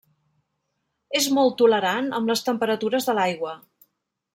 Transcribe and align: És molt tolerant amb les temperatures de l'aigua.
És 1.21 1.29
molt 1.39 1.57
tolerant 1.61 2.11
amb 2.21 2.35
les 2.35 2.45
temperatures 2.51 3.11
de 3.11 3.21
l'aigua. 3.23 3.59